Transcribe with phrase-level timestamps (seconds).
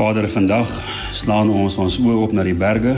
[0.00, 0.70] Vader, vandag
[1.12, 2.94] slaan ons ons oë op na die berge.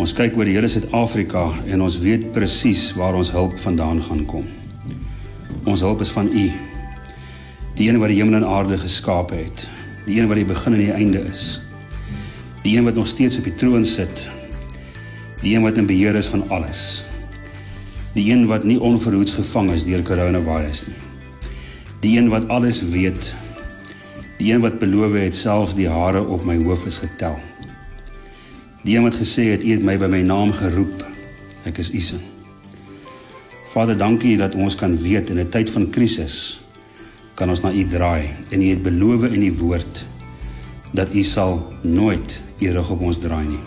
[0.00, 4.22] Ons kyk oor die hele Suid-Afrika en ons weet presies waar ons hulp vandaan gaan
[4.30, 4.46] kom.
[5.68, 6.46] Ons hulp is van U.
[7.76, 9.66] Die een wat die hemel en aarde geskaap het,
[10.08, 11.46] die een wat die begin en die einde is.
[12.64, 14.24] Die een wat nog steeds op die troon sit.
[15.44, 17.02] Die een wat in beheer is van alles.
[18.16, 21.02] Die een wat nie onverhoeds gevang is deur coronavirus nie.
[22.00, 23.36] Die een wat alles weet
[24.36, 27.38] Die een wat beloof het self die hare op my hoof is getel.
[28.84, 31.04] Die een wat gesê het U het my by my naam geroep.
[31.64, 32.20] Ek is U se.
[33.72, 36.60] Vader, dankie dat ons kan weet in 'n tyd van krisis
[37.34, 40.04] kan ons na U draai en U het beloof in U woord
[40.92, 43.64] dat U sal nooit U rug op ons draai nie.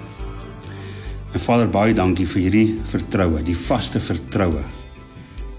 [1.34, 4.64] En Vader, baie dankie vir hierdie vertroue, die vaste vertroue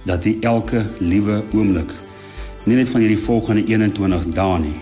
[0.05, 1.93] dat U elke liewe oomblik
[2.65, 4.77] nie net van hierdie volgende 21 dae nie,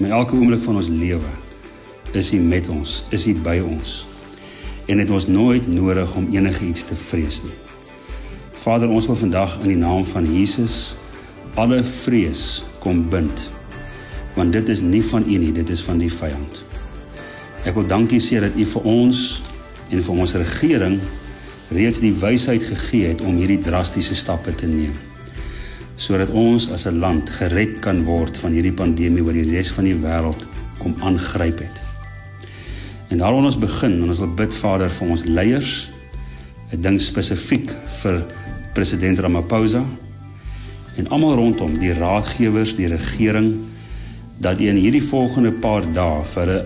[0.00, 1.28] Maar elke oomblik van ons lewe
[2.16, 3.98] is hy met ons, is hy by ons.
[4.88, 7.56] En dit ons nooit nodig om enigiets te vrees nie.
[8.62, 10.96] Vader, ons wil vandag in die naam van Jesus
[11.60, 13.44] alle vrees kom bind.
[14.38, 16.62] Want dit is nie van U nie, dit is van die vyand.
[17.68, 19.22] Ek wil dankie sê dat U vir ons
[19.90, 20.96] en vir ons regering
[21.76, 24.96] reeds die wysheid gegee het om hierdie drastiese stappe te neem
[26.00, 29.84] sodat ons as 'n land gered kan word van hierdie pandemie wat die res van
[29.84, 30.46] die wêreld
[30.78, 31.76] kom aangryp het.
[33.10, 35.90] En daarom ons begin en ons wil bid Vader vir ons leiers.
[36.72, 37.70] Ek dink spesifiek
[38.02, 38.22] vir
[38.72, 39.84] president Ramaphosa
[40.96, 43.58] en almal rondom die raadgewers, die regering
[44.38, 46.64] dat in hierdie volgende paar dae vir 'n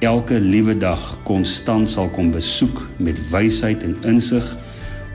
[0.00, 4.56] elke liewe dag konstant sal kom besoek met wysheid en insig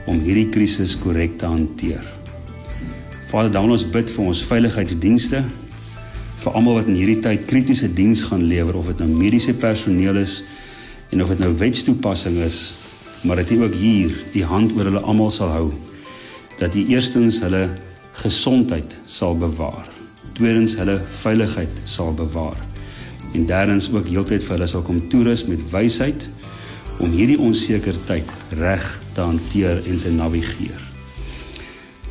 [0.06, 2.15] om hierdie krisis korrek te hanteer.
[3.26, 5.40] Vader, dan ons bid vir ons veiligheidsdienste
[6.42, 10.20] vir almal wat in hierdie tyd kritiese diens gaan lewer of dit nou mediese personeel
[10.20, 10.44] is
[11.10, 12.60] en of dit nou wetstoepassing is,
[13.26, 15.66] maar dat U ook hier U hand oor hulle almal sal hou.
[16.60, 17.66] Dat U eerstens hulle
[18.22, 19.90] gesondheid sal bewaar.
[20.38, 22.58] Tweedens hulle veiligheid sal bewaar.
[23.34, 26.30] En derdens ook heeltyd vir hulle sal kom toerus met wysheid
[27.02, 28.30] om hierdie onseker tyd
[28.62, 30.85] reg te hanteer en te navigeer.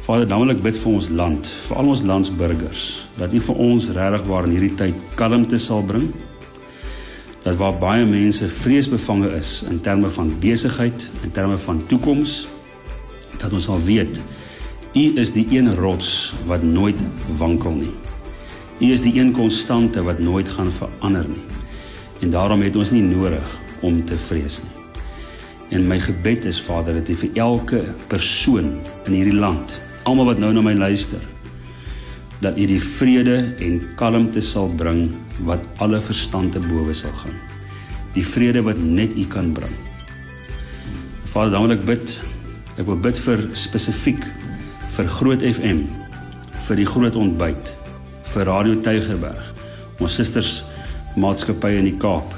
[0.06, 2.82] Vader, dan wil ek bid vir ons land, vir al ons landsburgers,
[3.18, 6.12] dat U vir ons regtig waar in hierdie tyd kalmte sal bring.
[7.42, 12.36] Dat waar baie mense vreesbevange is in terme van besigheid, in terme van toekoms,
[13.42, 14.20] dat ons sal weet
[14.94, 17.02] U is die een rots wat nooit
[17.42, 17.94] wankel nie.
[18.86, 21.42] U is die een konstante wat nooit gaan verander nie.
[22.22, 24.76] En daarom het ons nie nodig om te vrees nie.
[25.74, 27.82] En my gebed is Vader dat U vir elke
[28.14, 28.78] persoon
[29.10, 31.22] in hierdie land almal wat nou na my luister
[32.44, 35.08] dat u die vrede en kalmte sal bring
[35.48, 37.34] wat alle verstand te bowe sal gaan.
[38.14, 39.74] Die vrede wat net u kan bring.
[41.32, 42.16] Vader, dan wil ek bid.
[42.78, 44.22] Ek wil bid vir spesifiek
[44.96, 45.84] vir Groot FM,
[46.68, 47.74] vir die Groot Ontbyt,
[48.32, 49.52] vir Radio Tygerberg,
[50.00, 50.62] ons susters
[51.20, 52.36] maatskappye in die Kaap.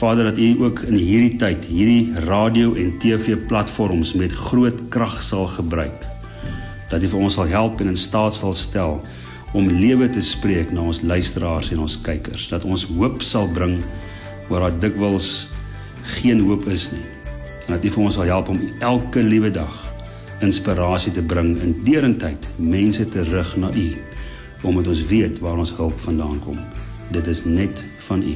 [0.00, 5.20] Vader, dat u ook in hierdie tyd hierdie radio en TV platforms met groot krag
[5.22, 6.08] sal gebruik
[6.90, 8.98] dat U vir ons sal help en in staat sal stel
[9.54, 13.78] om lewe te spreek na ons luisteraars en ons kykers, dat ons hoop sal bring
[14.50, 15.48] waar daar dikwels
[16.20, 17.06] geen hoop is nie.
[17.66, 19.74] En dat U vir ons sal help om elke liewe dag
[20.40, 23.88] inspirasie te bring in derentyd mense terug na U
[24.60, 26.58] omdat ons weet waar ons hulp vandaan kom.
[27.08, 28.34] Dit is net van U.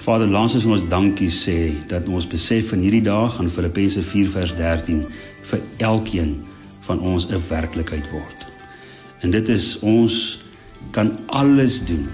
[0.00, 4.28] Vader, laat ons ons dankie sê dat ons besef in hierdie dag aan Filippense 4
[4.32, 5.00] vers 13
[5.50, 6.34] vir elkeen
[6.90, 8.38] van ons 'n werklikheid word.
[9.22, 10.42] En dit is ons
[10.90, 12.08] kan alles doen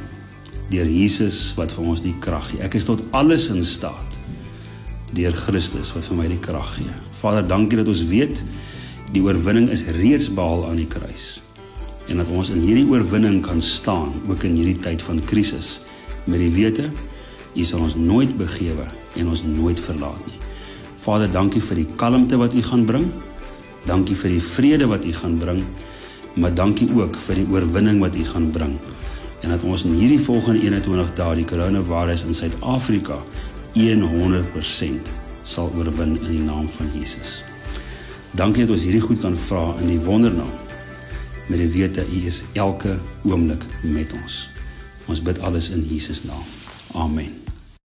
[0.71, 2.61] deur Jesus wat vir ons die krag gee.
[2.61, 4.13] Ek is tot alles in staat
[5.15, 6.93] deur Christus wat vir my die krag gee.
[7.11, 8.43] Vader, dankie dat ons weet
[9.15, 11.41] die oorwinning is reeds behaal aan die kruis.
[12.11, 15.81] En dat ons in hierdie oorwinning kan staan ook in hierdie tyd van krisis
[16.27, 16.91] met die wete
[17.57, 18.85] U sal ons nooit begewe
[19.17, 20.37] en ons nooit verlaat nie.
[21.01, 23.07] Vader, dankie vir die kalmte wat U gaan bring
[23.87, 25.63] Dankie vir die vrede wat U gaan bring,
[26.35, 28.77] maar dankie ook vir die oorwinning wat U gaan bring.
[29.43, 33.21] En dat ons in hierdie volgende 21 dae die koronavirus in Suid-Afrika
[33.77, 35.11] 100%
[35.47, 37.43] sal oorwin in die naam van Jesus.
[38.37, 40.53] Dankie dat ons hierdie goed kan vra in die wondernaam
[41.47, 44.49] met die wete U is elke oomblik met ons.
[45.07, 46.47] Ons bid alles in Jesus naam.
[46.95, 47.46] Amen.